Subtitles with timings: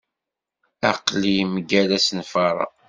[0.89, 2.65] Aql-i mgal asenfar-a.